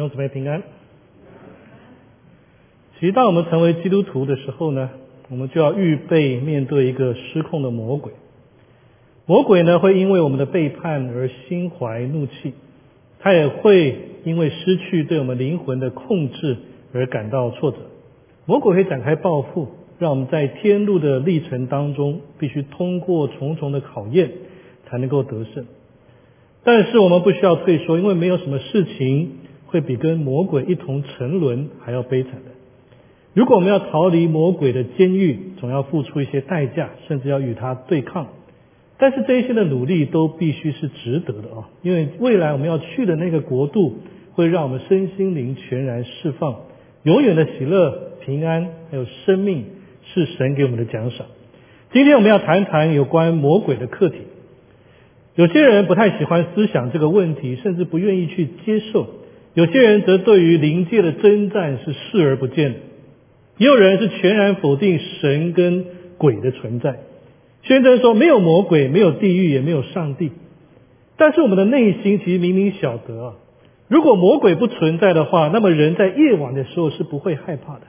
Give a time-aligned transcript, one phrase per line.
[0.00, 0.62] 弟兄姊妹平安。
[2.98, 4.88] 其实，当我们成为基督徒的时候呢，
[5.28, 8.14] 我们就要预备面对一个失控的魔鬼。
[9.26, 12.54] 魔鬼呢，会因为我们的背叛而心怀怒气，
[13.18, 13.94] 他也会
[14.24, 16.56] 因为失去对我们灵魂的控制
[16.94, 17.76] 而感到挫折。
[18.46, 24.30] 魔鬼会展开报复，让我们在天路的历程当中，必须通过重重的考验
[24.86, 25.66] 才能够得胜。
[26.64, 29.32] 但是我们不需要退缩，因为没有什么事情
[29.70, 32.50] 会比跟魔鬼一同沉沦还要悲惨的。
[33.32, 38.26] 如果我们要逃离魔鬼的监狱，总要付出一些代价，甚至要与他对抗。
[38.98, 41.70] 但是这一些的努力都必须是值得的啊！
[41.82, 43.98] 因为未来我们要去的那个国度，
[44.32, 46.56] 会让我们身心灵全然释放，
[47.04, 49.64] 永远的喜乐、平安还有生命，
[50.12, 51.28] 是神给我们的奖赏。
[51.92, 54.18] 今天我们要谈谈有关魔鬼的课题。
[55.36, 59.06] 有些人不太喜欢思想这个问题，甚至不愿意去接受；
[59.54, 62.78] 有些人则对于灵界的征战是视而不见的。
[63.58, 65.84] 也有人是全然否定神跟
[66.16, 67.00] 鬼的存在，
[67.62, 70.30] 宣称说没有魔鬼，没有地狱，也没有上帝。
[71.16, 73.34] 但是我们的内心其实明明晓得啊，
[73.88, 77.82] 如果魔鬼不存在的话，那么人在夜晚的时候是不会害怕的；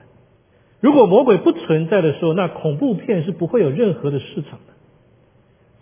[0.81, 4.70] 如果魔鬼不存在的时候，那恐怖片是不会有任何的市场的。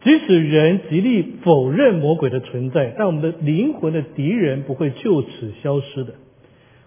[0.01, 6.13] 即使人极力否认魔鬼的存在，但我们的灵魂的敌人不会就此消失的。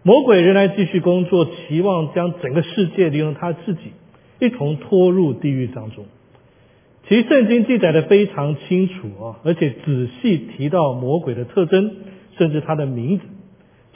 [0.03, 3.93] 魔鬼仍然继续工作，期望将整个世界利用他自己
[4.41, 6.07] 一同拖入地狱当中。
[7.07, 11.97] 其实圣经记载的非常清楚啊，而且仔细提到魔鬼的特征，
[12.39, 13.25] 甚至他的名字。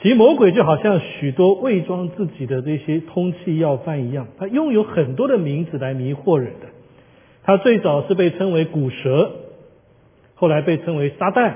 [0.01, 6.67] 其实魔鬼就好像许多伪装自己的这些通气要犯一样，他拥有很多的名字来迷惑人的。
[7.47, 9.31] 他最早是被称为古蛇，
[10.35, 11.53] 后来被称为撒旦，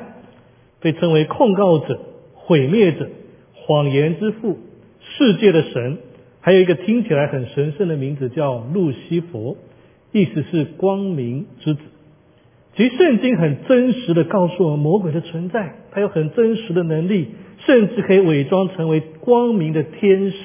[0.79, 1.99] 被称为控告者、
[2.33, 3.09] 毁灭者。
[3.53, 4.57] 谎言之父，
[5.01, 5.97] 世界的神，
[6.39, 9.57] 还有一个听起来很神圣的名字叫路西佛，
[10.13, 11.81] 意思是光明之子。
[12.77, 17.27] 其实圣经很真实的告诉我们魔鬼的存在，他有很真实的能力，
[17.65, 20.37] 甚至可以伪装成为光明的天使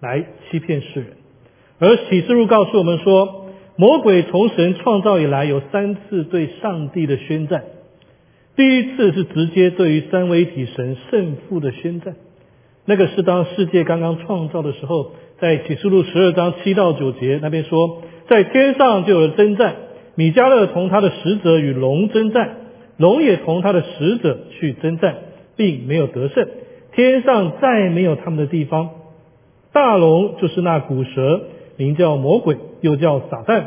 [0.00, 1.12] 来欺骗世人。
[1.78, 3.46] 而启示录告诉我们说，
[3.80, 7.62] 魔鬼从神创造以来有三次对上帝的宣战，
[8.56, 12.16] 第一次是直接对于三位一体神圣父的宣战。
[12.86, 19.76] 那个是当世界刚刚创造的时候，在启示录十二章七到九节那边说，在天上就有了征战，
[20.16, 22.56] 米迦勒同他的使者与龙征战，
[22.96, 25.18] 龙也同他的使者去征战，
[25.56, 26.48] 并没有得胜，
[26.90, 28.90] 天上再没有他们的地方。
[29.72, 31.42] 大龙就是那古蛇，
[31.76, 33.64] 名叫魔鬼，又叫撒旦，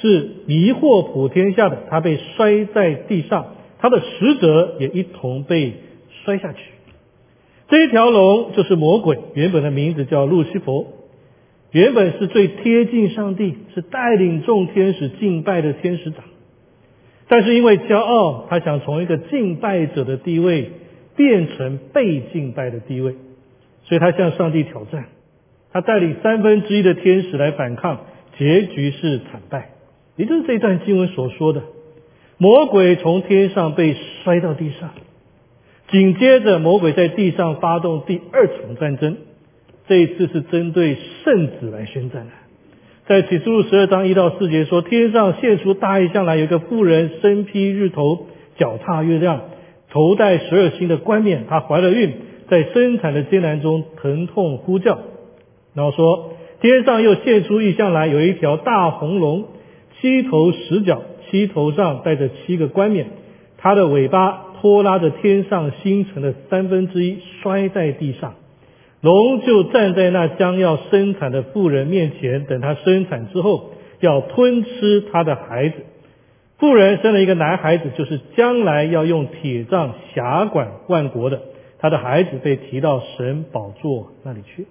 [0.00, 5.74] 是迷惑普天下的，他被摔在地上，他的使者也一同被
[6.24, 6.60] 摔下去。
[7.68, 10.88] 这一条龙就是魔鬼，原本的名字叫路西佛，
[11.70, 16.24] 原本是最贴近上帝，是带领众天使敬拜的天使长。
[17.28, 20.72] 但是因为骄傲，他想从一个敬拜者的地位
[21.14, 23.14] 变成被敬拜的地位，
[23.84, 25.04] 所以他向上帝挑战。
[25.72, 28.00] 他带领三分之一的天使来反抗，
[28.40, 29.68] 结局是惨败。
[30.16, 31.62] 也就是这一段经文所说的，
[32.38, 34.90] 魔鬼从天上被摔到地上。
[35.90, 39.18] 紧接着，魔鬼在地上发动第二场战争，
[39.86, 42.30] 这一次是针对圣子来宣战的。
[43.06, 48.26] 在启示录十二章一到四节说，天上现出大异象来，有一个妇人身披日头，
[48.56, 49.42] 脚踏月亮，
[49.90, 52.14] 头戴十二星的冠冕，她怀了孕，
[52.48, 54.98] 在生产的艰难中疼痛呼叫。
[55.74, 59.44] 然后说，天上又现出异象来，有一条大红龙，
[60.00, 63.06] 七头十角，七头上带着七个冠冕，
[63.58, 64.46] 它的尾巴。
[64.60, 68.34] 拖拉着天上星辰的三分之一摔在地上，
[69.00, 73.70] 龙就站在那将要生产的妇人面前，等她生产之后
[74.00, 75.76] 要吞吃她的孩子。
[76.58, 81.40] 妇人生了一个男孩子，就是将来要用铁杖辖管万国的。
[81.78, 84.66] 他的孩子被提到神宝座那里去。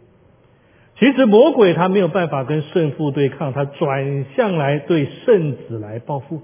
[0.99, 6.41] 其实魔鬼他没有办法跟圣父对抗，他转向来对圣子来报复。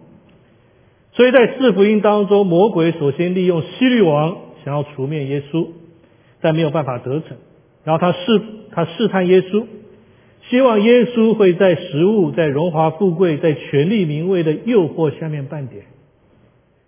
[1.11, 5.67] 所以在四福音当中，魔鬼首先利用希律王想要除灭耶稣，
[6.41, 7.37] 但没有办法得逞。
[7.83, 8.41] 然后他试
[8.71, 9.65] 他试探耶稣，
[10.49, 15.83] 希望耶稣会在食物、在荣华富贵、在权力名位的诱惑下面半点。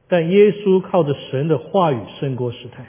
[0.07, 2.85] 但耶稣靠着神的话语胜过试探。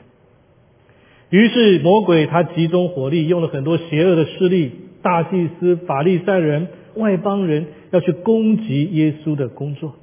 [1.30, 4.72] 于是魔鬼他集中火力，用了很多邪恶的势力，
[5.02, 9.94] 大祭司、法利赛人、外邦人要去攻击耶稣的工作。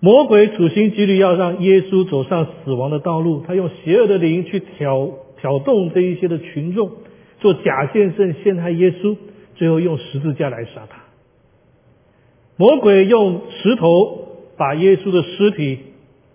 [0.00, 5.10] 魔鬼处心积虑要让耶稣走上死亡的道路，他用邪恶的灵去挑
[5.40, 6.90] 挑动这一些的群众
[7.40, 9.16] 做假见证陷害耶稣，
[9.56, 11.04] 最后用十字架来杀他。
[12.56, 15.78] 魔鬼用石头把耶稣的尸体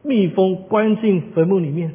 [0.04, 1.94] 密封关进坟墓里面，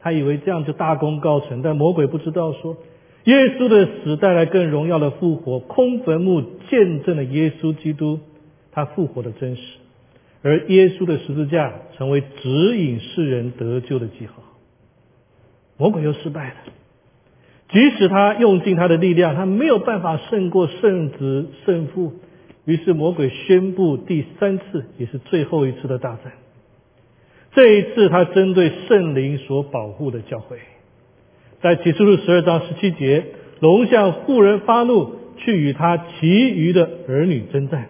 [0.00, 2.76] 他以为这样就大功告成，但魔鬼不知道说，
[3.24, 8.20] 耶稣的死带来更荣耀的复活，空坟墓见证了耶稣基督
[8.72, 9.62] 他复活的真实。
[10.40, 14.42] 而耶稣的十字架成为指引世人得救的记号，
[15.76, 16.54] 魔鬼又失败了。
[17.70, 22.14] 即使他用尽他的力量，他没有办法胜过圣子圣父。
[22.64, 26.32] 于是魔鬼宣布第三次，也是最后一次的大战。
[27.58, 30.58] 这一次，他针对圣灵所保护的教会，
[31.60, 33.24] 在启示录十二章十七节，
[33.58, 37.88] 龙向妇人发怒，去与他其余的儿女征战。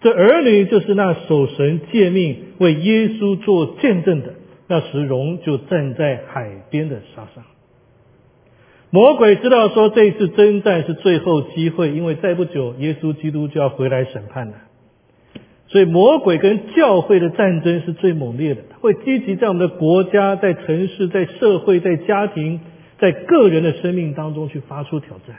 [0.00, 4.34] 这儿女就是那守神诫命、为耶稣做见证的。
[4.66, 7.44] 那时，龙就站在海边的沙上。
[8.90, 14.54] 魔鬼知道说，这一次征战是最后机会，因为再不久，耶稣基督就要回来审判了。
[15.74, 22.60] 所以，魔鬼跟教会的战争是最猛烈的，会积极在我们的国家、在城市、在社会、在家庭、
[23.00, 25.36] 在个人的生命当中去发出挑战。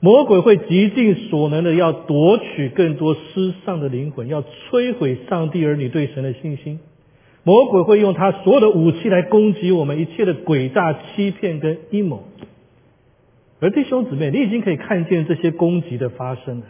[0.00, 6.80] 魔鬼会极尽所能的要夺取更多失丧的灵魂，要摧毁上帝儿女对神的信心。
[7.44, 12.24] 魔鬼会用他所有的武器来攻击我们一切的诡诈、欺骗跟阴谋。
[13.60, 16.66] 而弟兄姊妹，你已经可以看见这些攻击的发生了，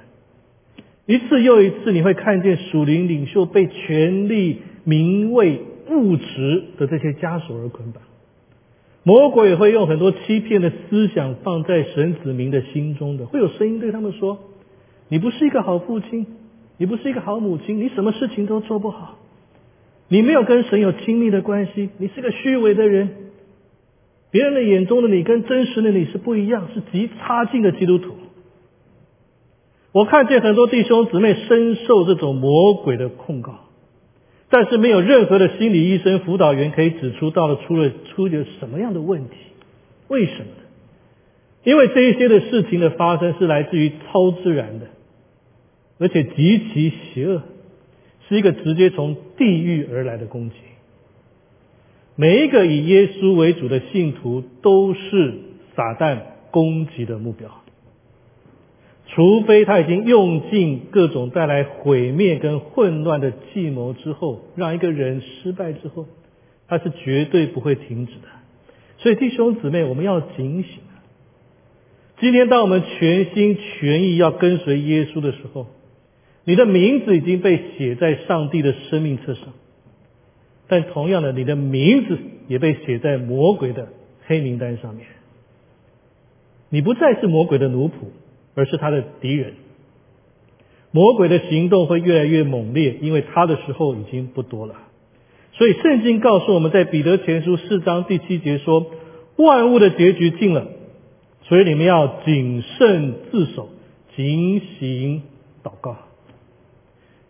[1.08, 8.02] 一次又一次，你会看见属灵领袖被权力、名位、物质的这些枷锁而捆绑。
[9.04, 14.38] 魔鬼也会用很多欺骗的思想放在神子民的心中的，会有声音对他们说
[15.08, 16.26] ：“你不是一个好父亲，
[16.76, 19.16] 你不是一个好母亲，你什么事情都做不好，
[20.08, 23.08] 你没有跟神有亲密的关系，你是个虚伪的人。
[24.30, 28.12] 别人的眼中的你跟真实的你是不一样，是极差劲的基督徒。”
[29.98, 33.64] 我看见很多弟兄姊妹深受这种魔鬼的控告。
[34.48, 39.34] 但是没有任何的心理医生、辅导员可以指出到了出了出了什么样的问题？
[40.06, 40.62] 为什么呢？
[41.64, 44.86] 因为这一些的事情的发生是来自于超自然的，
[45.98, 47.42] 而且极其邪恶，
[48.28, 50.54] 是一个直接从地狱而来的攻击。
[52.14, 55.34] 每一个以耶稣为主的信徒都是
[55.74, 56.20] 撒旦
[56.52, 57.50] 攻击的目标。
[59.10, 66.06] 除非他已经用尽各种带来毁灭跟混乱的计谋之后，让一个人失败之后，
[66.68, 68.28] 他是绝对不会停止的。
[68.98, 71.00] 所以弟兄姊妹，我们要警醒啊！
[72.20, 75.66] 今天当我们全心全意要跟随耶稣的时候，
[76.44, 79.54] 你的名字已经被写在上帝的生命册上，
[80.68, 83.88] 但同样的，你的名字也被写在魔鬼的
[84.26, 85.06] 黑名单上面。
[86.68, 87.92] 你不再是魔鬼的奴仆。
[88.58, 89.54] 而是他的敌人，
[90.90, 94.74] 魔鬼的行动会越来越猛烈，因为他的时候已经不多了。
[95.52, 98.86] 所以圣经告诉我们在彼得前书四章第七节说
[99.38, 100.66] ：“万物的结局近了，
[101.44, 103.68] 所以你们要谨慎自守，
[104.16, 105.22] 警醒
[105.62, 105.96] 祷告。”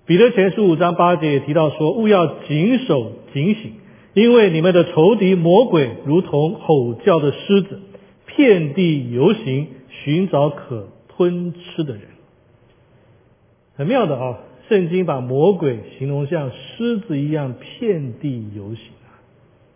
[0.07, 3.73] 彼得前书五章八节也提到说：“勿要谨守警醒，
[4.15, 7.83] 因为你们的仇敌魔鬼如同吼叫的狮子，
[8.35, 10.89] 遍地游行，寻找可。”
[11.19, 12.03] 吞吃的人，
[13.75, 14.39] 很妙的啊！
[14.69, 19.19] 圣经把魔鬼形容像狮子一样遍地游行啊，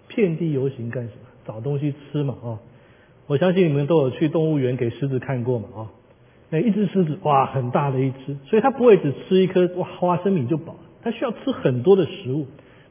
[0.06, 1.26] 遍地游行干什么？
[1.44, 2.58] 找东西吃嘛啊！
[3.26, 5.90] 我相信你们都有去动物园给狮子看过嘛啊！
[6.50, 12.46] 那一只狮子哇，很大的一只，所以它不会只吃一颗哇花生米就饱了，它需要吃很多的食物，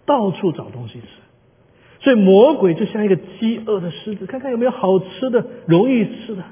[0.06, 1.08] 到处找东西吃。
[2.02, 6.44] 所以魔鬼就像一个饥饿的狮子，看看有没有好吃的、容易吃的。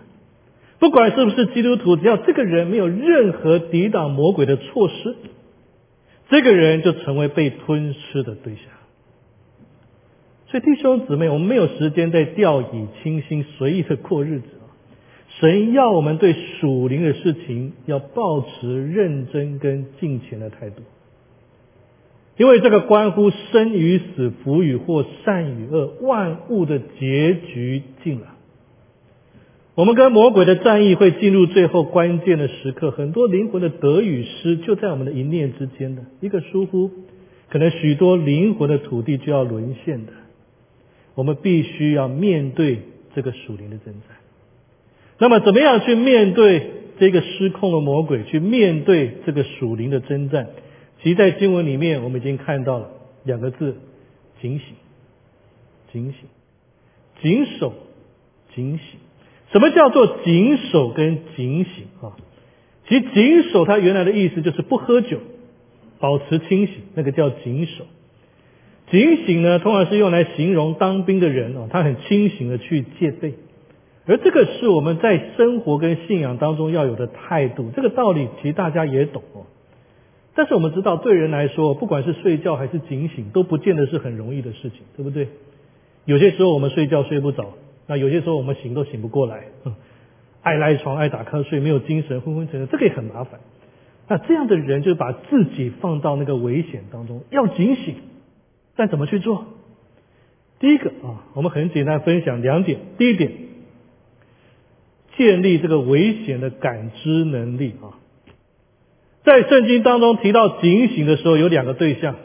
[0.80, 5.16] 不管是不是基督徒，只要这个人没有任何抵挡魔鬼的措施，
[6.30, 8.64] 这个人就成为被吞噬的对象。
[10.48, 14.66] 所以弟兄姊妹，我们没有时间在掉以轻心、随意的过日子啊！
[15.40, 20.82] 神要我们对属灵的事情要保持认真跟敬虔的态度，
[22.38, 28.36] 因为这个关乎生与死、福与祸、善与恶，万物的结局近了。
[29.80, 36.92] 我们跟魔鬼的战役会进入最后关键的时刻，很多灵魂的得与失就在我们的一念之间的一个疏忽，
[37.48, 40.12] 可能许多灵魂的土地就要沦陷的。
[41.16, 42.80] 我们必须要面对
[43.16, 44.18] 这个属灵的征战。
[45.18, 48.26] 那么，怎么样去面对这个失控的魔鬼？
[48.26, 50.50] 去面对这个属灵的征战？
[51.02, 52.90] 其实，在经文里面，我们已经看到了
[53.24, 53.78] 两个字：
[54.42, 54.76] 警醒、
[55.94, 56.28] 警醒、
[57.22, 57.74] 谨守。
[58.54, 59.00] 警醒。
[59.52, 62.16] 什么叫做谨守跟警醒啊？
[62.88, 65.20] 其实谨守它原来的意思就是不喝酒，
[66.00, 67.86] 保持清醒，那个叫谨守。
[68.92, 73.34] 警醒呢，通常是用来形容当兵的人哦，他很清醒的去戒备。
[74.08, 77.70] 而这个是我们在生活跟信仰当中要有的态度。
[77.76, 79.46] 这个道理其实大家也懂哦。
[80.34, 85.28] 但是我们知道，对人来说，不管是睡觉还是警醒，都不见得是很容易的事情，对不对？
[86.06, 87.54] 有些时候我们睡觉睡不着。
[87.90, 89.76] 那有些时候我们醒都醒不过来，嗯
[90.44, 93.42] 爱赖床、爱打瞌睡、没有精神、昏昏沉沉，这个也很麻烦。
[94.08, 97.96] 那这样的人就把自己放到那个危险当中，要警醒，
[98.76, 99.46] 但怎么去做？
[100.60, 102.80] 第一个啊，我们很简单分享两点。
[102.98, 103.32] 第一点，
[105.18, 107.98] 建立这个危险的感知能力啊。
[109.24, 112.16] 在圣经当中提到警醒的时候，有两个对象，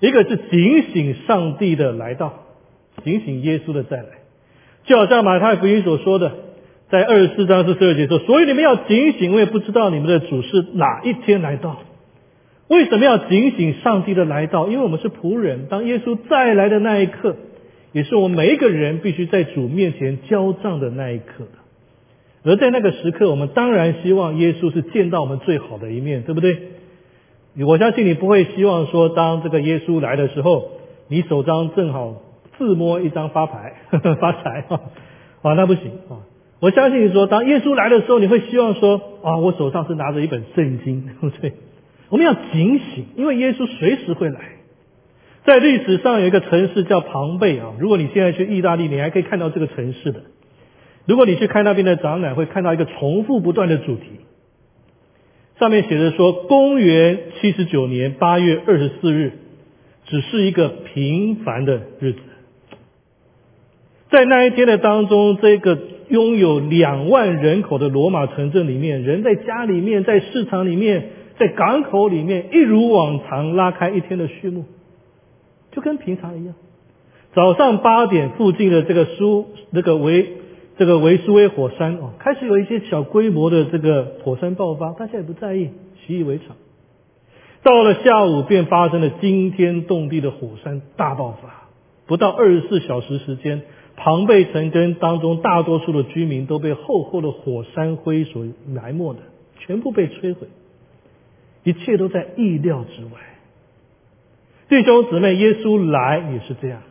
[0.00, 2.44] 一个是警醒上帝的来到，
[3.02, 4.17] 警醒耶稣的再来。
[4.88, 6.32] 就好像马太福音所说的，
[6.88, 11.76] 在二十四章四十二节说：“所以你们要警醒，我也不知道你们的主是哪一天来到。
[12.68, 14.66] 为什么要警醒上帝的来到？
[14.68, 17.36] 因为我们是仆人，当耶稣再来的那一刻，
[17.92, 21.44] 也是我们每一个人必须在主面前交账的那一刻。
[22.44, 26.56] 而在那个时刻，我们当然希望耶稣是见到我们最好的一面，对不对？
[27.66, 30.70] 我相信你不会希望说，当这个耶稣来的时候，
[31.08, 32.22] 你手张正好。
[32.58, 33.74] 自摸一张发牌
[34.20, 34.80] 发财啊，
[35.42, 36.26] 啊那不行啊！
[36.60, 41.52] 我相信说，当耶稣来的时候，你会希望说啊，我手上是拿着一本圣经， 对不对？
[42.10, 44.40] 我们要警醒，因为耶稣随时会来。
[45.44, 50.22] 在历史上有一个城市叫庞贝啊，如果你现在去意大利，你还可以看到这个城市的。
[51.06, 54.04] 如果你去看那边的展览，会看到一个重复不断的主题，
[55.58, 59.32] 上面写着说，公元七十九年八月二十四日，
[60.06, 62.18] 只是一个平凡的日子。
[64.10, 74.64] 在那一天的当中，这个拥有两万人口的罗马城镇里面，人在家里面，在市场里面，在港口里面，一如往常拉开一天的序幕，
[75.72, 76.54] 就跟平常一样。
[77.34, 80.26] 早上八点，附近的这个苏那个维
[80.78, 85.68] 这个维苏威火山哦，开始有一些小规模的这个火山爆发，大家也不在意，
[86.06, 86.56] 习以为常。
[87.62, 91.68] 到了下午，便发生了惊天动地的火山大爆发，
[92.06, 93.60] 不到二十四小时时间。
[94.00, 99.20] 庞贝城跟当中大多数的居民都被厚厚的火山灰所埋没的，
[99.58, 100.46] 全部被摧毁，
[101.64, 103.10] 一切都在意料之外。
[104.68, 106.82] 弟兄姊妹，耶稣来也是这样。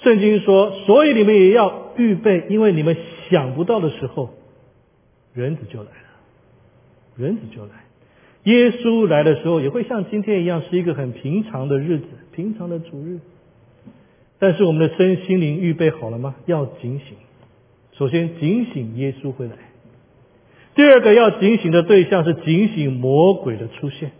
[0.00, 2.96] 圣经说，所以你们也要预备，因为你们
[3.28, 4.30] 想不到的时候，
[5.32, 5.94] 人子就来了。
[7.16, 7.70] 人子就来，
[8.44, 13.18] 耶稣来的时候也会像今天一样，是一个很平常的日子，平常的主日。
[14.38, 16.34] 但是我们的身心灵预备好了吗？
[16.46, 17.16] 要警醒。
[17.92, 19.52] 首先警醒耶稣会来。
[20.74, 24.10] 第二个要警醒的对象是警醒魔鬼的出现。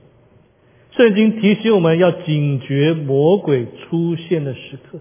[0.93, 5.01] 圣经提醒我们要警觉魔鬼出现的时刻，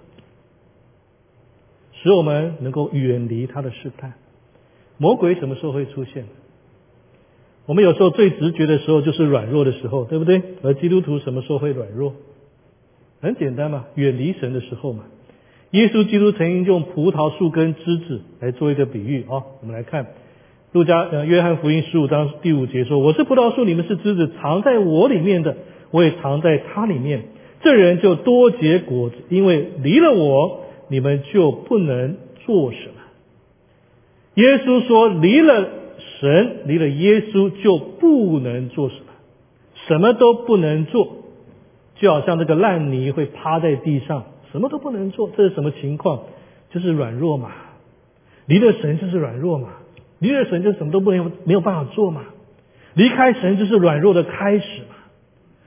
[1.93, 4.13] 使我们能够远离他的试探。
[4.97, 6.25] 魔鬼什么时候会出现？
[7.67, 10.41] 我们有时候最直觉的时候就是软弱的时候，对不对？
[10.63, 12.15] 而基督徒什么时候会软弱？
[13.23, 15.05] 很简单嘛，远离神的时候嘛。
[15.71, 19.47] 耶稣基督曾经用葡萄树根枝子来做一个比喻啊。
[19.61, 20.07] 我们来看
[20.73, 25.55] 路加呃约翰福音十五章第五节说：“我是葡萄树，你们是枝子，藏在我里面的，
[25.91, 27.23] 我也藏在他里面。
[27.61, 32.95] 这人就多结果子，因为离了我，你们就不能做什么。”
[34.35, 35.69] 耶稣说：“离了
[36.19, 39.13] 神，离了耶稣，就不能做什么，
[39.87, 41.19] 什么都不能做。”
[41.95, 46.23] 就好像这个烂泥会趴在地上，什么都不能做，这是什么情况？
[46.69, 47.51] 就是软弱嘛。
[48.45, 49.69] 离了神就是软弱嘛，
[50.19, 52.23] 离了神就什么都不能没有办法做嘛。
[52.93, 54.95] 离开神就是软弱的开始嘛。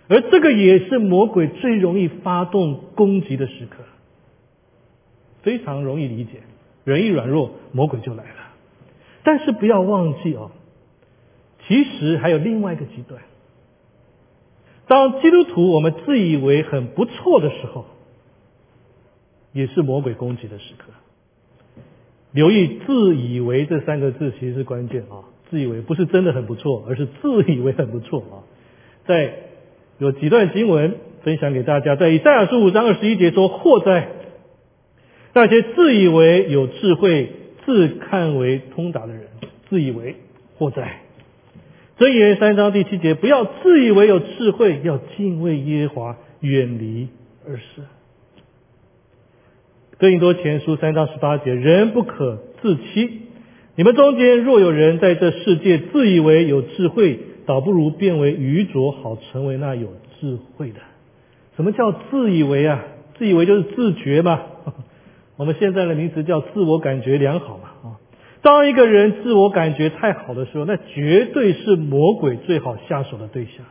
[0.09, 3.83] 而这个也是魔鬼最容易发动攻击的时刻，
[5.42, 6.42] 非常容易理解。
[6.85, 8.52] 人一软弱，魔鬼就来了。
[9.25, 10.52] 但是不要忘记哦，
[11.66, 13.21] 其实还有另外一个极端。
[14.88, 17.87] 当基督徒我们自以为很不错的时候，
[19.52, 20.93] 也是魔鬼攻击的时刻。
[22.33, 25.25] 留意“自以为”这三个字，其实是关键啊！
[25.49, 28.45] 自以为不是真的很不错，而是自以为很不错啊！
[29.07, 29.35] 在
[29.99, 34.09] 有几段经文分享给大家，在以赛亚书五章二十一节说：“祸哉！
[35.33, 37.33] 那些自以为有智慧、
[37.64, 39.28] 自看为通达的人，
[39.71, 40.16] 自以为
[40.59, 41.00] 祸哉！”
[41.98, 47.08] 箴言三章第七节，不要自以为有智慧，要敬畏耶华，远离
[47.46, 47.82] 恶事。
[49.96, 53.22] 哥林多前书三章十八节，人不可自欺。
[53.76, 60.80] 你们中间若有人在这世界自以为有智慧，倒不如变为愚拙，好成为那有智慧的。
[61.56, 62.84] 什么叫自以为啊？
[63.16, 64.42] 自以为就是自觉嘛。
[65.38, 67.86] 我们现在的名词叫自我感觉良好嘛。
[68.46, 73.66] 当一个人自我感觉太好的时候，那绝对是魔鬼最好下手的对象。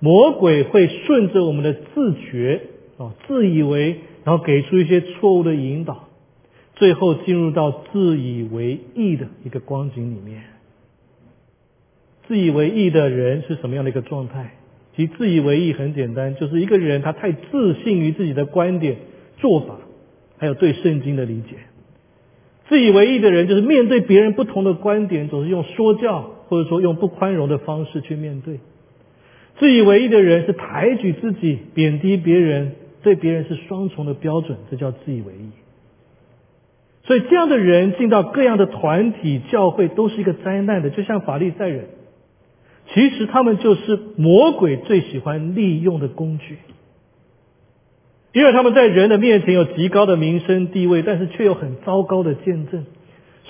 [0.00, 2.62] 魔鬼会顺着我们的自觉
[2.98, 6.08] 啊，自以为，然后给出一些错误的引导。
[6.74, 10.42] 最后进入到自以为意的一个光景里面。
[12.26, 14.54] 自以为意的人是什么样的一个状态？
[14.96, 18.96] 其实自以为意很简单，就是一个人他太自信于自己的观点、
[19.38, 19.78] 做法，
[20.38, 21.58] 还有对圣经的理解。
[22.72, 28.60] 自以为意的人，就是面对别人不同的观点，总是用说教或者说用不宽容的方式去面对。
[29.58, 35.50] 自以为意的人是抬举自己、贬低别人，对别人是双重的标准，这叫自以为意。
[37.04, 41.84] 所以这样的人进到各样的团体教会都是一个灾难的，就像法利赛人，
[42.94, 46.56] 其实他们就是魔鬼最喜欢利用的工具，
[48.32, 52.86] 因为他们在人的面前有极高的名声地位，但是却有很糟糕的见证，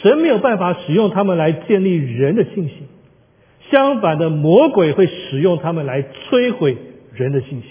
[0.03, 2.89] 神没有办法使用他们来建立人的信心，
[3.71, 6.77] 相反的，魔鬼会使用他们来摧毁
[7.15, 7.69] 人的信心。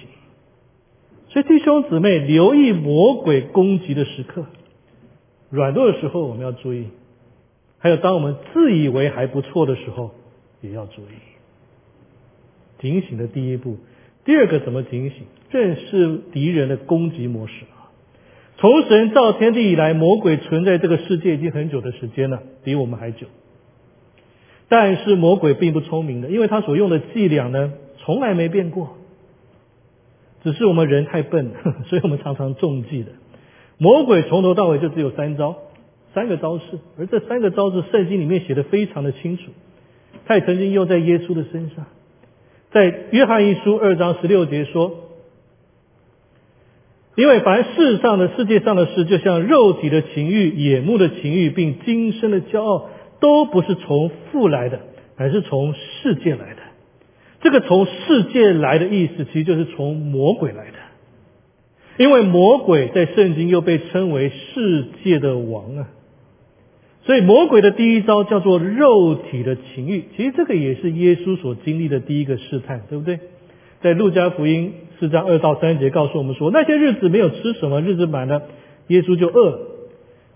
[1.27, 4.45] 所以弟兄姊妹留意魔鬼攻击的时刻。
[5.49, 6.87] 软弱的时候我们要注意，
[7.77, 10.11] 还有当我们自以为还不错的时候
[10.61, 11.05] 也要注意。
[12.79, 13.77] 警醒的第一步，
[14.25, 15.23] 第二个怎么警醒？
[15.49, 17.91] 正是敌人的攻击模式啊！
[18.57, 23.27] 从神造天地以来，魔鬼存在这个世界已经很久的时间了，比我们还久。
[24.69, 28.97] 但是魔鬼并不聪明的，因为他所用的伎俩呢，从来没变过。
[30.43, 31.51] 只是我们人太笨，
[31.89, 33.11] 所以我们常常中计的。
[33.77, 35.57] 魔鬼从头到尾就只有三招，
[36.13, 39.51] 三个招式，而这三个招式圣经里面写的非常的清楚。
[40.25, 41.87] 他也曾经用在耶稣的身上，
[42.71, 45.09] 在约翰一书二章十六节说
[47.15, 54.79] ：“因为凡世上的世界上的事，就像肉体的情欲、眼目的情欲，并今生的骄傲，都不是从父来的，
[55.17, 56.61] 而是从世界来的。
[57.41, 60.77] 这个从世界来的意思，其实就是从魔鬼来的。”
[61.97, 65.87] 因为魔鬼在圣经又被称为世界的王啊，
[67.03, 70.05] 所以魔鬼的第一招叫做肉体的情欲。
[70.15, 73.19] 其实这个也是耶稣所经历的第一个试探，对不对？
[73.81, 78.43] 在路加福音四章二到三节告诉我们说，那些日子没有吃什么，日子满了，
[78.87, 79.59] 耶稣就饿了。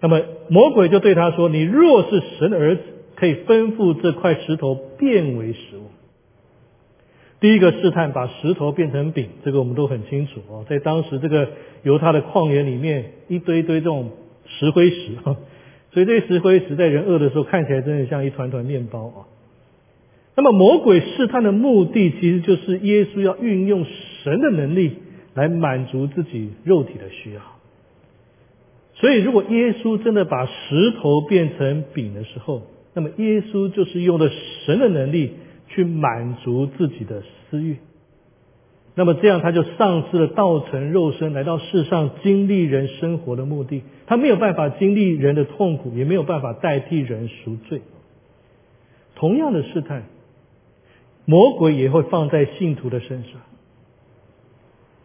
[0.01, 2.81] 那么魔鬼就对他说：“你若是神的儿子，
[3.15, 5.91] 可以吩咐这块石头变为食物。”
[7.39, 10.65] 第一个试探把石头变成饼，这个我们都很清楚哦。
[10.67, 11.49] 在当时这个
[11.83, 14.09] 犹他的旷野里面，一堆堆这种
[14.47, 15.11] 石灰石，
[15.95, 19.25] 所以这些石灰石在人饿的时候看起来真的像一团团面包啊。
[20.35, 23.83] 那么魔鬼试探的目的，其实就是耶稣要运用
[24.23, 24.91] 神的能力
[25.33, 27.41] 来满足自己肉体的需要。
[28.93, 32.61] 所以如果耶稣真的把石头变成饼的时候，
[32.93, 34.29] 那么耶稣就是用了
[34.65, 35.31] 神的能力。
[35.67, 37.77] 去满足自己的私欲，
[38.97, 43.83] 那么这样他就丧失了道成肉身来到世上经历人生活的目的。
[44.07, 47.81] 他没有办法经历人的痛苦，也没有办法代替人赎罪。
[49.15, 50.03] 同样的试探，
[51.25, 53.41] 魔鬼也会放在信徒的身上。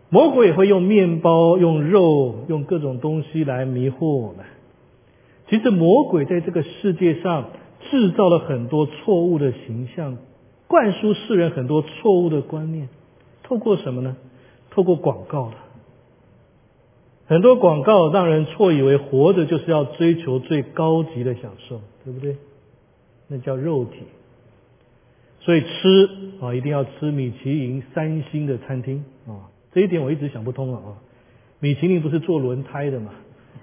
[0.08, 4.44] 魔鬼也会用面包、用肉、用各种东西来迷惑我们。
[5.48, 7.50] 其实魔鬼在这个世界上
[7.90, 10.18] 制造了很多错误的形象。
[10.68, 12.88] 灌输世人很多错误的观念，
[13.50, 14.16] 透过什么呢？
[14.70, 15.54] 透过广告了，
[17.26, 22.36] 很多广告让人错以为活着就是要追求最高级的享受，对不对？
[23.26, 24.04] 那叫肉体。
[25.40, 26.08] 所以吃
[26.40, 30.94] 啊，一定要吃米其林三星的餐厅啊，这一点我一直想不通了啊。
[31.58, 33.10] 米其林不是做轮胎的吗？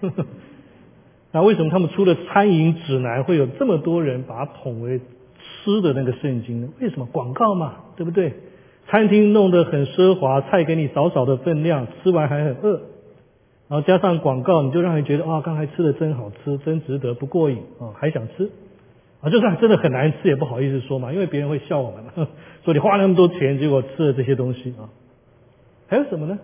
[1.32, 5.00] 那为什么他们出了餐饮指南，会有这么多人把它捧为？
[5.64, 6.68] 吃的那个圣经呢？
[6.82, 8.34] 为什么广告嘛，对不对？
[8.90, 12.82] 餐厅弄得很奢华，菜给你少少的分量，吃完还很饿，
[13.68, 18.50] 然后加上广告，你就让人觉得啊，刚才吃的真好吃，真值得，不过瘾啊，还想吃
[19.22, 22.12] 啊，就算真的很难吃，也不好意思说嘛，因为别人会笑我们嘛，
[22.64, 24.88] 说你花那么多钱，结果吃了这些东西啊。
[25.90, 26.40] 还有什么呢？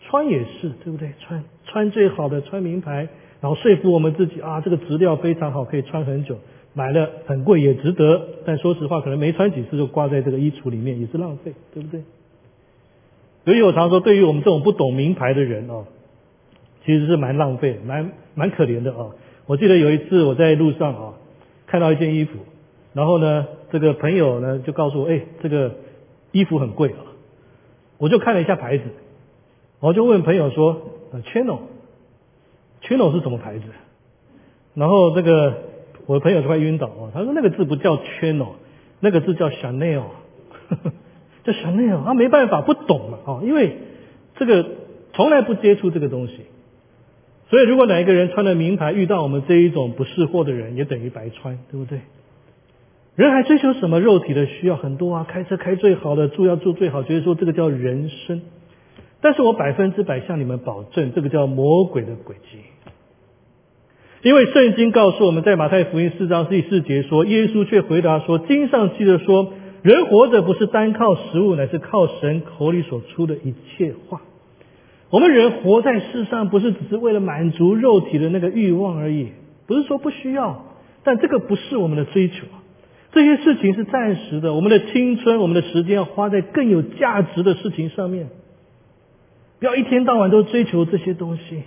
[0.00, 1.12] 穿也是，对不对？
[1.20, 3.08] 穿穿最好的，穿名牌，
[3.40, 6.38] 然后说服我们自己啊，这个质料非常好，可以穿很久。
[6.74, 12.02] 买了很贵也值得，但说实话，可能没穿几次就挂在这个衣橱里面，也是浪费，对不对？
[13.44, 15.86] 所以我常说，对于我们这种不懂名牌的人哦，
[16.84, 19.12] 其实是蛮浪费、蛮蛮可怜的哦。
[19.46, 21.14] 我记得有一次我在路上啊，
[21.66, 22.38] 看到一件衣服，
[22.92, 25.76] 然后呢，这个朋友呢就告诉我，哎，这个
[26.32, 27.00] 衣服很贵啊。
[27.96, 28.84] 我就看了一下牌子，
[29.80, 33.64] 我就问朋友说呃，Chanel，Chanel 是什么牌子？
[34.74, 35.54] 然后这个
[36.08, 38.52] 我的朋友都快晕倒哦，他说那个字不叫 Channel，
[38.98, 40.04] 那个字叫 Chanel，
[41.44, 43.76] 叫 Chanel，他没办法不懂嘛哦，因为
[44.36, 44.64] 这个
[45.12, 46.46] 从来不接触这个东西，
[47.50, 52.00] 所以如果哪一个人穿了名牌遇到我们这一种不识货的人，也等于白穿，对不对？
[53.14, 58.40] 人还追求什么肉体的需要很多啊，开车开最好的，住要住最好，觉得说这个叫人生。
[59.20, 62.60] 但是我百分之百向你们保证，这个叫魔鬼的诡计。
[64.28, 74.20] 因为圣经告诉我们在马太福音四章第四节说，耶稣却回答说：“经上记着说，人活着不是单靠食物，乃是靠神口里所出的一切话。”
[75.08, 79.28] 我们人活在世上，不是只是为了满足肉体的那个欲望而已，
[79.66, 80.62] 不是说不需要，
[81.04, 82.44] 但这个不是我们的追求。
[83.12, 88.28] 这些事情是暂时的，我们的青春、我们的时间要花在更有价值的事情上面，
[89.58, 91.62] 不要一天到晚都追求这些东西。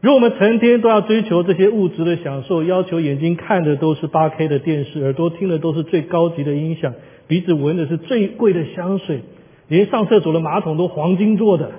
[0.00, 6.94] 如果我们成天都要追求这些物质的享受，要求眼睛看的都是八 K 的电视，耳朵听的都是最高级的音响，
[7.26, 9.20] 鼻子闻的是最贵的香水，
[9.68, 11.72] 连上厕所的马桶都黄金做的，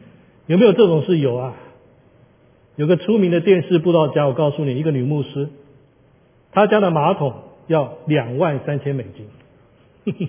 [0.46, 1.18] 有没有这种事？
[1.18, 1.54] 有啊，
[2.76, 5.48] 有个出名的电视布道家，我告诉你，一个女牧师，
[6.52, 7.34] 她家的马桶。
[7.68, 9.24] 要两万三千美金，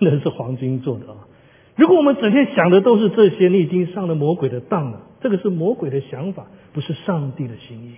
[0.00, 1.28] 真的是黄金做的啊！
[1.76, 5.02] 如果我们整天想的都是这些，你已经上了魔鬼的当了。
[5.20, 7.94] 这个是魔鬼的想法，不是上帝的心意。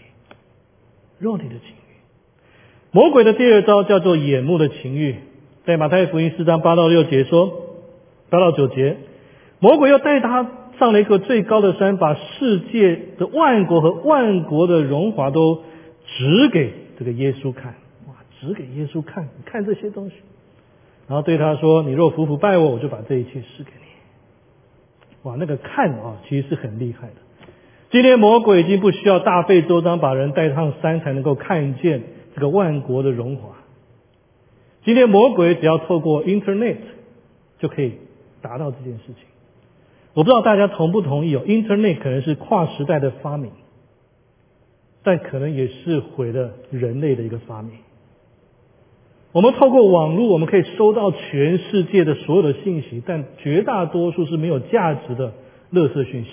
[1.18, 1.94] 肉体的情欲，
[2.90, 5.16] 魔鬼的第二招叫做眼目的情欲，
[5.64, 7.52] 在马太福音四章八到六节说，
[8.30, 8.96] 八到九节，
[9.60, 15.62] 魔鬼又带他上了一个最高的山，把世界的万国和万国的荣华都
[16.06, 17.76] 指给这个耶稣看。
[18.08, 20.16] 哇指给耶稣看，你看这些东西，
[21.06, 23.86] 然后对他说：“你若服服拜我，我就把这一切施给你。”
[25.22, 27.14] 哇，那个看啊，其实是很厉害的。
[27.94, 32.02] 今天魔鬼已经不需要大费周章把人带上山才能够看见
[32.34, 33.50] 这个万国的荣华。
[34.84, 36.78] 今天魔鬼只要透过 Internet
[37.60, 37.92] 就可以
[38.42, 39.14] 达到这件事情。
[40.12, 43.52] 我不知道大家同不同意哦，Internet 可能是跨时代的发明，
[45.04, 47.74] 但可能也是毁了人类的一个发明。
[49.30, 55.32] 我们透过网络，我们可以收到全世界的所有的信息，但绝大多数是没有价值的
[55.72, 56.30] 垃圾讯息。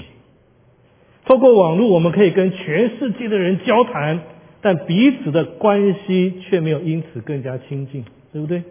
[1.31, 4.19] 透过网络，我们可以跟全世界的人交谈，
[4.59, 8.63] 但彼此的关系却没有因此更加亲近，对不对？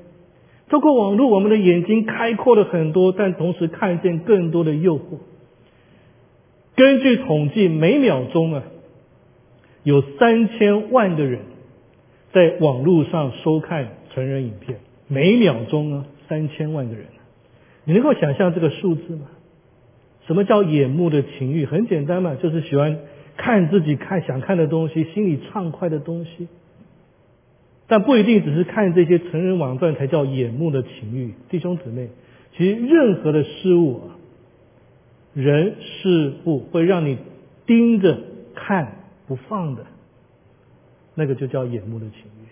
[0.68, 5.20] 透过网络，我们的眼睛开阔了很多，但同时看见更多的诱惑。
[6.76, 8.62] 根据统计，每秒钟啊，
[9.82, 11.40] 有三千万的人
[12.34, 13.88] 在网络上收看。
[14.12, 17.06] 成人影片每秒钟呢三千万个人，
[17.84, 19.22] 你能够想象这个数字吗？
[20.26, 21.66] 什么叫眼目的情欲？
[21.66, 22.98] 很简单嘛，就是喜欢
[23.36, 26.48] 看自己看想看的东西，心里畅快的东西。
[27.88, 32.10] 但不一定只是看这些成人网站才叫眼目的情欲，弟兄姊妹，
[32.56, 34.14] 其实任何的事物啊，
[35.34, 37.18] 人事物会让你
[37.66, 38.16] 盯着
[38.54, 38.92] 看
[39.26, 39.86] 不放的，
[41.16, 42.46] 那个就叫眼目的情欲。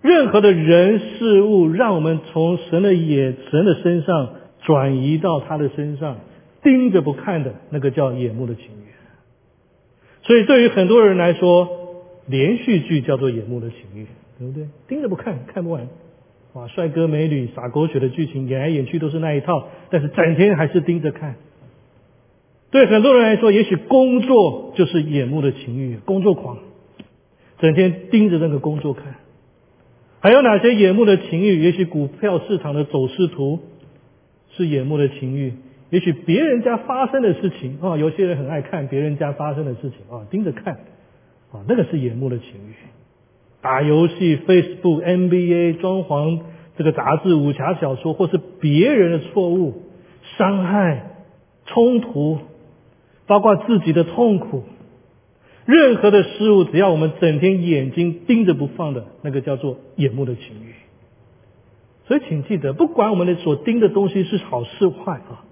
[0.00, 6.18] 任何的人事物，让我们从神的眼、神的身上转移到他的身上，
[6.62, 8.92] 盯着不看的那个叫眼目的情欲。
[10.24, 11.68] 所以对于很多人来说，
[12.26, 14.06] 连续剧叫做眼目的情欲，
[14.38, 14.68] 对不对？
[14.86, 15.88] 盯着不看，看不完。
[16.52, 21.34] 哇，帅哥美女洒狗血的剧情，演来演去都是那一套，但是整天还是盯着看。
[22.70, 26.58] 对很多人来说，也许工作就是眼目的情欲，工作狂，
[27.58, 29.16] 整天盯着那个工作看。
[30.20, 31.60] 还有哪些眼目的情欲？
[31.60, 33.58] 也许股票市场的走势图
[34.56, 35.54] 是眼目的情欲，
[35.90, 40.74] 也许别人家发生的事情啊，有些人很爱看别人家发生的事情啊，盯着看
[41.52, 42.74] 啊，那个是眼目的情欲。
[43.60, 46.40] 打游戏、Facebook、NBA、装潢
[46.76, 49.82] 这个杂志、武侠小说，或是别人的错误、
[50.36, 51.12] 伤害、
[51.66, 52.38] 冲突，
[53.26, 54.64] 包括自己的痛苦。
[55.64, 60.74] 任何的事物，只要我们整天眼睛盯着不放的，那个叫做眼目的情欲。
[62.12, 65.46] 所以，请记得，不管我们的所盯的东西是好是坏啊，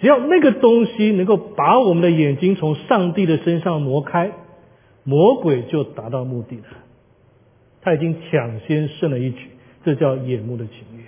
[0.00, 4.32] 只要那个东西能够把我们的眼睛从上帝的身上挪开，
[5.04, 6.64] 魔鬼就达到目的了。
[7.80, 9.50] 他已经抢先胜了一局，
[9.84, 11.04] 这叫眼目的情欲。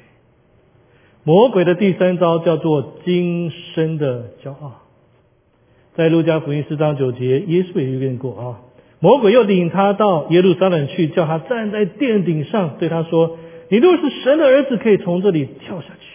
[1.24, 4.82] 魔鬼的第三招叫做今生的骄傲。
[5.96, 8.60] 在路加福音四章九节，耶稣也遇见过啊。
[9.00, 13.36] 魔鬼又领他到耶路撒冷去，叫他站在殿顶上，对他说
[13.72, 16.06] ：“你若是神的儿子，可以从这里跳下去。”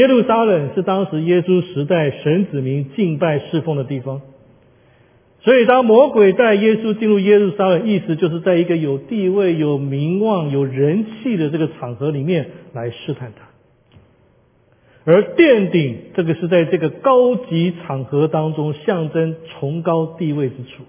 [0.00, 4.22] 耶路撒冷是当时耶稣时代神子民敬拜侍奉的地方，
[5.40, 13.44] 所以当魔鬼带耶稣进入耶路撒冷，意思就是在一个有地位、有名望、有人气的这个场合里面来试探他。
[15.04, 20.84] 而殿顶，这个是在这个高级场合当中象征崇高地位之处，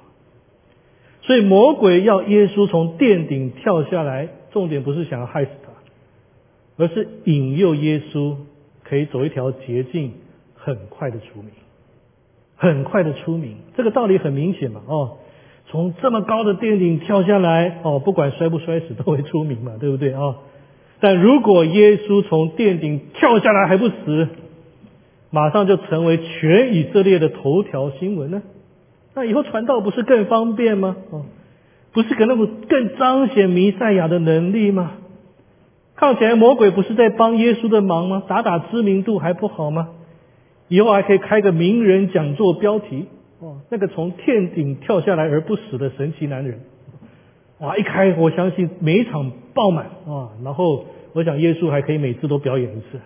[1.23, 8.35] 所以魔鬼要耶稣从殿顶跳下来，重点不是想要害死他，而是引诱耶稣
[8.83, 10.13] 可以走一条捷径，
[10.55, 11.51] 很快的出名，
[12.55, 13.57] 很快的出名。
[13.75, 15.17] 这个道理很明显嘛，哦，
[15.67, 20.37] 从这么高的殿顶跳下来，哦，不管摔不摔死都会出名嘛，对不对啊？
[20.99, 24.27] 但如果耶稣从殿顶跳下来还不死，
[25.29, 28.41] 马上就成为全以色列的头条新闻呢？
[29.13, 30.97] 那以后传道不是更方便吗？
[31.11, 31.25] 哦，
[31.91, 34.93] 不是可那么更彰显弥赛亚的能力吗？
[35.95, 38.23] 看起来魔鬼不是在帮耶稣的忙吗？
[38.27, 39.89] 打打知名度还不好吗？
[40.67, 43.07] 以后还可以开个名人讲座标题
[43.39, 46.59] 哦，那个从天顶跳下来而不死的神奇男人。
[47.57, 47.75] 哇！
[47.75, 52.99] 一开，我相信每一场爆满啊，然后我想耶稣还可以每次都表演一次，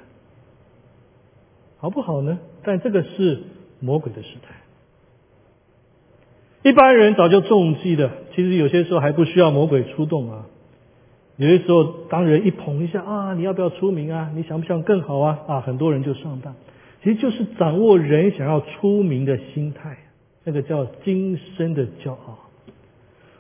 [1.78, 2.38] 好不好呢？
[2.64, 3.42] 但这个是
[3.80, 4.50] 魔鬼的时代，
[6.70, 8.12] 一般人早就中计了。
[8.36, 10.46] 其实有些时候还不需要魔鬼出动啊，
[11.38, 14.32] 有些时候当人一捧一下啊，你要不要出名啊？
[14.36, 15.40] 你想不想更好啊？
[15.48, 16.56] 啊，很多人就上当，
[17.04, 19.98] 其实就是掌握人想要出名的心态，
[20.44, 22.40] 那个叫今生的骄傲。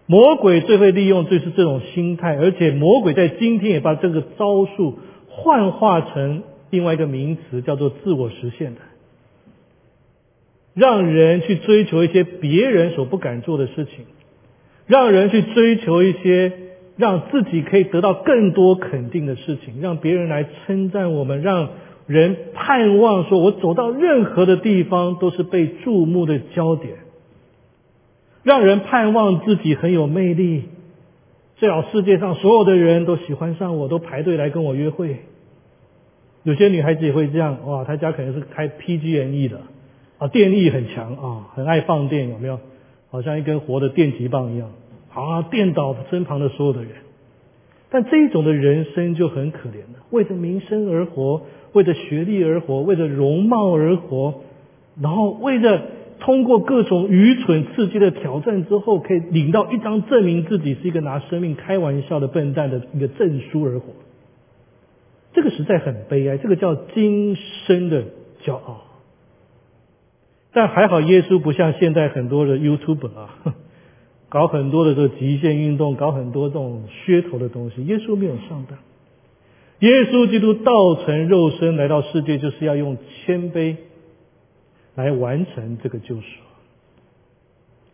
[0.05, 8.81] 魔鬼最会利用就是这种心态，而且魔鬼在今天也把这个招数幻化成另外一个名词，叫做自我实现的，
[10.73, 14.05] 让人去追求一些别人所不敢做的事情，
[14.87, 16.51] 让人去追求一些
[16.97, 21.69] 让自己可以得到更多肯定的事情，让别人来称赞我们，让
[22.05, 26.95] 人盼望说我走到任何的地方都是被注目的焦点。
[28.43, 30.63] 让人盼望自己很有魅力，
[31.55, 35.19] 最好世界上所有的人都喜欢上我，都排队来跟我约会。
[36.43, 39.61] 有些女孩子也会这样，哇，她家可能是开 PG&E 的，
[40.17, 42.59] 啊，电力很强啊，很爱放电，有没有？
[43.13, 44.71] 好像一根活的电极棒一样，
[45.13, 46.91] 啊，电倒身旁的所有的人。
[47.91, 54.41] 但这种的人生就很可怜了，为着名声而活，为着学历而活，为着容貌而活，
[54.99, 55.81] 然后为着。
[56.19, 63.87] 通过各种愚蠢刺激的挑战之后，可以领到一张证明自己是一个拿生命开玩笑的笨蛋的一个证书而活，
[65.33, 66.37] 这个实在很悲哀。
[66.37, 68.05] 这个叫今生的
[68.45, 68.85] 骄傲。
[70.53, 73.37] 但还好，耶稣不像现在很多的 YouTube 啊，
[74.29, 77.83] 搞很多的这极限运动，搞很多这种噱头的东西。
[77.85, 78.77] 耶稣没有上当。
[79.79, 83.75] 耶稣基督道成肉身来到世界，就是要用谦卑。
[84.95, 86.23] 来完成这个救赎。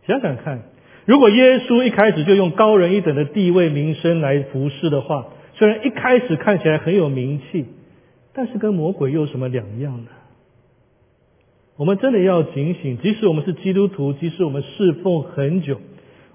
[0.06, 0.64] 想想看，
[1.06, 7.64] 如果耶稣一开始就用高人一等的地位、名声来服侍的话，虽然一开始看起来很有名气，
[8.34, 10.10] 但是跟魔鬼又有什么两样呢？
[11.80, 15.80] 我们真的要警醒，即使我们是基督徒，即使我们侍奉很久，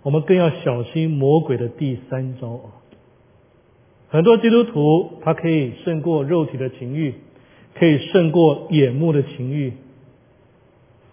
[0.02, 2.82] 我们更要小心魔鬼的第三招啊！
[4.10, 7.14] 很多基督徒他可以胜过肉体的情欲，
[7.76, 9.74] 可以胜过眼目的情欲。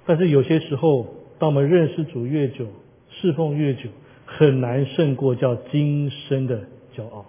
[0.07, 2.65] 但是有些时候，当我们认识主越久，
[3.11, 3.91] 侍奉越久，
[4.25, 6.63] 很难胜过叫今生的
[6.97, 7.27] 骄傲。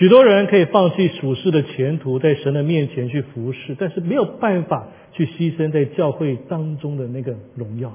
[0.00, 7.92] 许多人可以放弃属世的前途，在神的面前去服侍，但是没有办法去牺牲在教会当中的那个荣耀。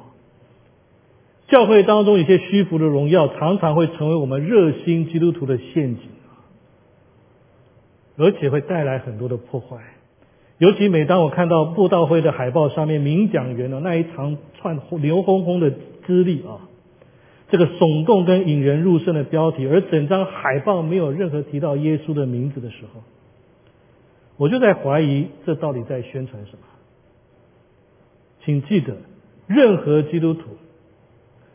[1.48, 6.04] 教会当中一些虚浮的荣耀，常常会成为我们热心基督徒的陷阱，
[8.18, 9.78] 而且会带来很多的破坏。
[10.60, 15.72] 尤其每当我看到布道会的海报上面名讲员的那一长串牛哄哄的
[16.06, 16.70] 资历啊，
[17.56, 23.02] 这个耸动跟引人入胜的标题，而整张海报没有任何提到耶稣的名字的时候，
[24.36, 26.60] 我就在怀疑这到底在宣传什么？
[28.44, 28.98] 请记得，
[29.48, 30.42] 任何基督徒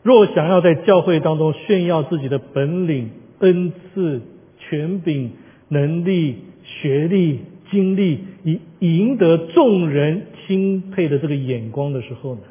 [0.01, 4.21] 若想要在教会当中炫耀自己的本领、恩赐、
[4.57, 5.33] 权柄、
[5.67, 7.41] 能力、学历。
[7.69, 12.41] 经历以赢得众人钦佩的这个眼光的时候呢，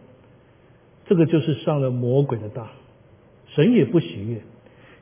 [1.04, 2.66] 这个就是上了魔鬼的当，
[3.54, 4.42] 神也不喜悦。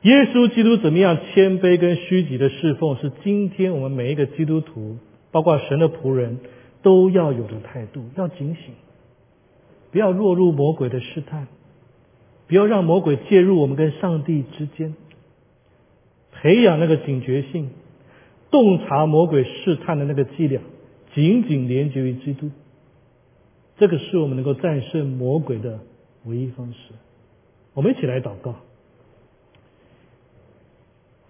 [0.03, 4.97] 耶稣基督怎么样谦卑跟虚己的侍奉，是今天我们每一个基督徒，
[5.31, 6.39] 包括神的仆人
[6.81, 8.73] 都要有的态度，要警醒。
[9.91, 11.47] 不要落入魔鬼的试探，
[12.47, 14.95] 不要让魔鬼介入我们跟上帝之间，
[16.31, 17.71] 培养那个警觉性，
[18.51, 20.61] 洞察魔鬼试探的那个伎俩，
[21.15, 22.51] 紧紧连接于基督。
[23.79, 25.79] 这个是我们能够战胜魔鬼的
[26.25, 26.93] 唯一方式。
[27.79, 28.55] 我们一起来祷告，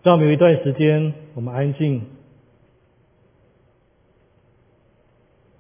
[0.02, 2.02] 让我们有一段时间，我们安静，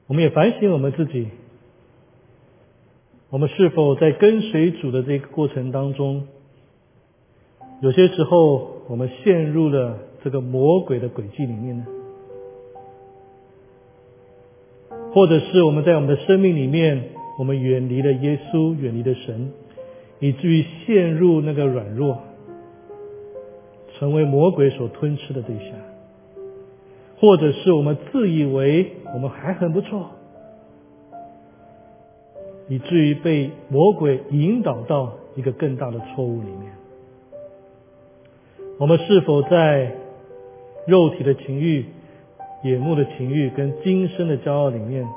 [0.07, 1.27] 我们也反省我们自己，
[3.29, 6.27] 我们是否在跟随主的这个过程当中，
[7.81, 11.85] 有些时候我们陷入了这个魔鬼的轨迹里面呢？
[15.13, 19.51] 或者是我们在我们的生命里面，我们远离了耶稣，远离了神，
[20.19, 22.19] 以至于陷入那个软弱，
[23.97, 25.77] 成为魔鬼所吞吃的对象；
[27.19, 30.11] 或者是我们自以为我们还很不错，
[32.67, 36.73] 以至于被魔鬼引导到一个更大的错误里面。
[38.77, 39.93] 我们是否在
[40.85, 41.85] 肉体的情欲？
[42.65, 45.07] 眼目的情欲跟今生的骄傲里面，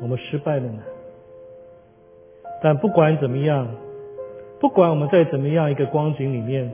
[0.00, 0.80] 我们失败了呢。
[2.62, 3.68] 但不管怎么样，
[4.60, 6.70] 不管我们在怎么样一个光景里面，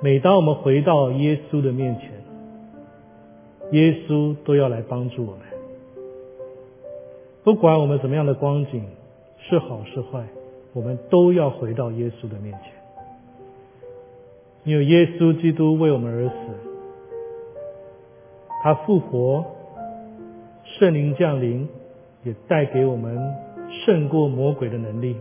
[0.00, 2.10] 每当我们回到耶稣的面前，
[3.70, 5.40] 耶稣都要来帮助我们。
[7.44, 8.84] 不管我们怎么样的光景，
[9.38, 10.24] 是好是坏，
[10.72, 12.72] 我们都要回到耶稣的面前，
[14.64, 16.34] 因为耶稣基督为我们而死。
[18.62, 19.44] 他复活，
[20.64, 21.68] 圣灵降临，
[22.22, 23.18] 也带给我们
[23.84, 25.16] 胜过魔鬼的能力。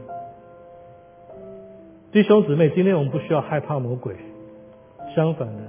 [2.11, 4.15] 弟兄姊妹，今天我们不需要害怕魔鬼，
[5.15, 5.63] 相反的，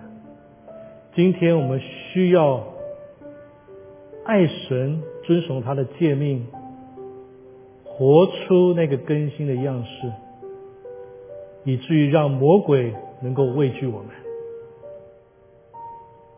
[1.15, 2.65] 今天我们需要
[4.25, 6.47] 爱神，遵守他的诫命，
[7.85, 10.13] 活出那个更新的样式，
[11.65, 14.09] 以至于让魔鬼能够畏惧我们。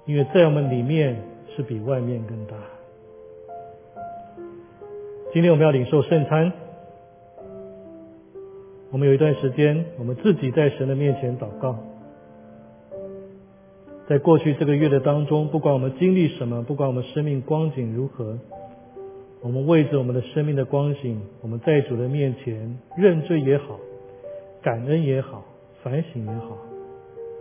[0.04, 1.16] 因为在我们里面
[1.56, 2.54] 是比外面更大。
[5.34, 6.52] 今天我们要领受圣餐，
[8.92, 11.76] 我们有一段时间，我们自己在神的面前祷告。
[14.06, 18.38] 在过去这个月的当中，不管我们经历什么，不管我们生命光景如何，
[19.42, 23.80] 我们为着我们的生命的光景，我们在主的面前认罪也好，
[24.62, 25.44] 感恩也好，
[25.82, 26.56] 反省也好。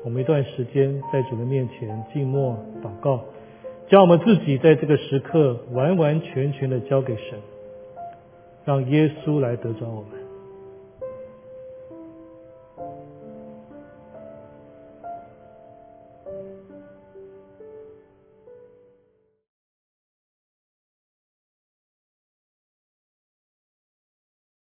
[0.04, 3.24] 我们一段时间在主的面前静默祷告，
[3.88, 7.38] 将我们自己在这个时刻完完全全的交给神，
[8.66, 10.23] 让耶稣来得着我们。